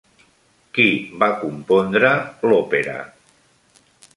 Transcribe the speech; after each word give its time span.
Qui 0.77 0.85
va 1.23 1.27
compondre 1.43 2.11
l'òpera? 2.49 2.97